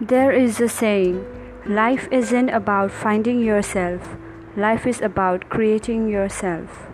[0.00, 1.24] There is a saying
[1.64, 4.16] life isn't about finding yourself,
[4.56, 6.88] life is about creating yourself.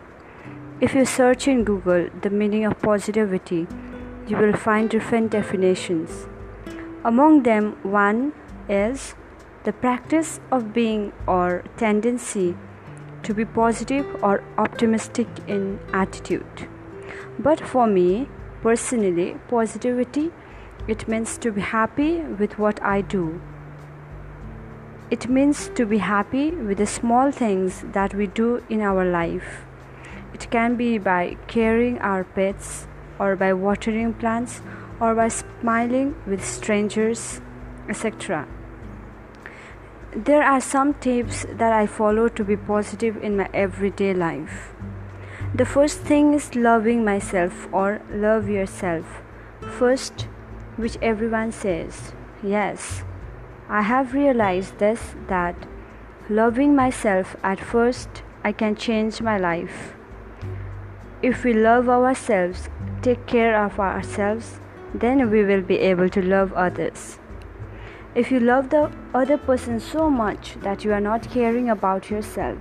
[0.83, 3.67] If you search in Google the meaning of positivity,
[4.27, 6.27] you will find different definitions.
[7.03, 8.35] Among them, one
[8.69, 9.15] is
[9.65, 12.55] the practice of being or tendency
[13.23, 16.69] to be positive or optimistic in attitude.
[17.39, 18.29] But for me,
[18.61, 20.33] personally, positivity
[20.89, 23.41] it means to be happy with what I do.
[25.11, 29.65] It means to be happy with the small things that we do in our life.
[30.33, 32.87] It can be by caring our pets,
[33.19, 34.63] or by watering plants,
[35.01, 37.41] or by smiling with strangers,
[37.89, 38.47] etc.
[40.15, 44.73] There are some tips that I follow to be positive in my everyday life.
[45.55, 49.23] The first thing is loving myself or love yourself.
[49.79, 50.29] First,
[50.81, 52.13] which everyone says.
[52.43, 53.05] Yes,
[53.69, 55.55] I have realized this that
[56.29, 59.95] loving myself at first, I can change my life.
[61.23, 62.69] If we love ourselves,
[63.03, 64.61] take care of ourselves,
[64.95, 67.19] then we will be able to love others.
[68.15, 72.59] If you love the other person so much that you are not caring about yourself,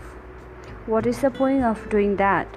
[0.86, 2.48] what is the point of doing that?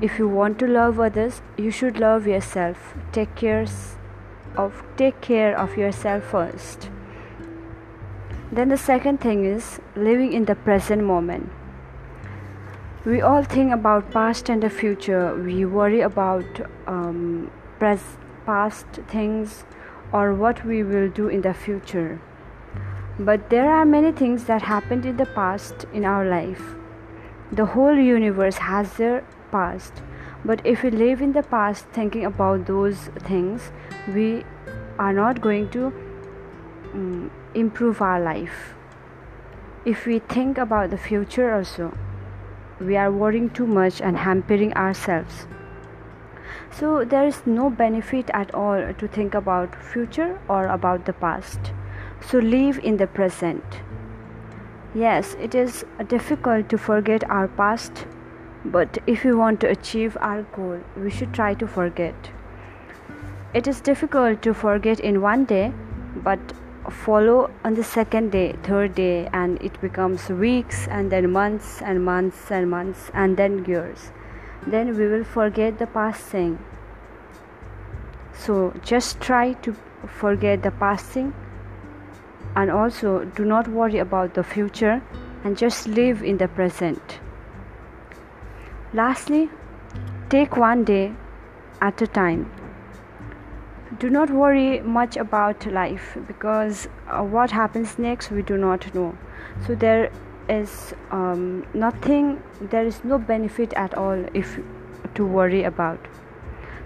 [0.00, 2.94] If you want to love others, you should love yourself.
[3.12, 3.66] Take care
[4.56, 6.90] of take care of yourself first.
[8.50, 11.50] Then the second thing is living in the present moment.
[13.04, 15.34] We all think about past and the future.
[15.34, 16.44] We worry about
[16.86, 19.64] um, pres- past things
[20.12, 22.20] or what we will do in the future.
[23.18, 26.62] But there are many things that happened in the past in our life.
[27.50, 30.02] The whole universe has their past
[30.44, 33.70] but if we live in the past thinking about those things
[34.08, 34.44] we
[34.98, 35.86] are not going to
[36.92, 38.74] um, improve our life.
[39.84, 41.96] If we think about the future also
[42.80, 45.46] we are worrying too much and hampering ourselves.
[46.70, 51.72] So there is no benefit at all to think about future or about the past.
[52.20, 53.80] So live in the present.
[54.94, 58.06] Yes it is difficult to forget our past
[58.64, 62.30] but if we want to achieve our goal we should try to forget
[63.54, 65.74] it is difficult to forget in one day,
[66.16, 66.40] but
[66.88, 72.02] follow on the second day, third day, and it becomes weeks and then months and
[72.02, 74.10] months and months and then years.
[74.66, 76.58] Then we will forget the past thing.
[78.32, 81.34] So just try to forget the past thing
[82.56, 85.02] and also do not worry about the future
[85.44, 87.20] and just live in the present.
[88.94, 89.48] Lastly,
[90.28, 91.14] take one day
[91.80, 92.50] at a time.
[93.98, 99.16] Do not worry much about life because uh, what happens next we do not know.
[99.66, 100.10] So there
[100.46, 104.60] is um, nothing there is no benefit at all if
[105.14, 106.06] to worry about.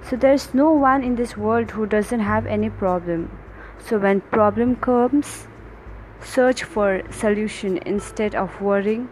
[0.08, 3.36] So there is no one in this world who doesn't have any problem.
[3.80, 5.48] So when problem comes
[6.20, 9.08] search for solution instead of worrying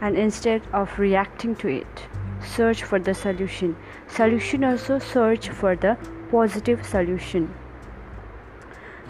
[0.00, 2.08] and instead of reacting to it
[2.44, 3.76] search for the solution
[4.08, 5.96] solution also search for the
[6.30, 7.52] positive solution.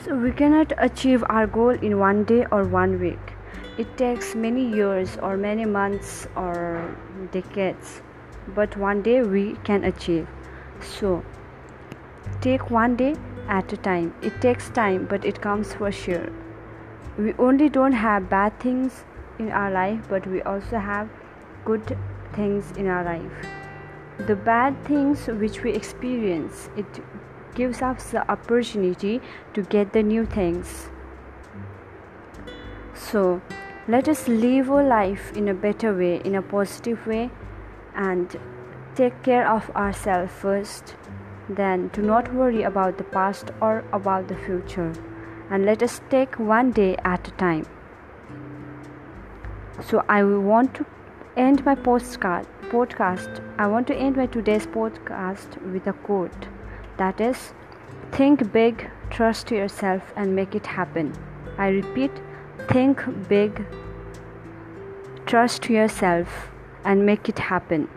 [0.05, 3.33] So, we cannot achieve our goal in one day or one week.
[3.79, 6.97] It takes many years or many months or
[7.33, 8.03] decades,
[8.55, 10.29] but one day we can achieve.
[10.81, 11.25] So,
[12.41, 13.17] take one day
[13.49, 14.15] at a time.
[14.23, 16.31] It takes time, but it comes for sure.
[17.17, 19.05] We only don't have bad things
[19.39, 21.09] in our life, but we also have
[21.65, 21.97] good
[22.33, 23.47] things in our life.
[24.27, 26.87] The bad things which we experience it
[27.55, 29.21] gives us the opportunity
[29.55, 30.89] to get the new things.
[32.95, 33.43] So
[33.87, 37.31] let us live our life in a better way in a positive way
[37.95, 38.41] and
[38.95, 40.95] take care of ourselves first
[41.49, 44.93] then do not worry about the past or about the future
[45.51, 47.67] and let us take one day at a time.
[49.83, 50.87] So i want to
[51.37, 56.47] end my postcard podcast, I want to end my today's podcast with a quote
[56.97, 57.53] that is
[58.13, 61.13] Think big, trust yourself, and make it happen.
[61.59, 62.13] I repeat,
[62.69, 63.67] think big,
[65.27, 66.51] trust yourself,
[66.85, 67.89] and make it happen.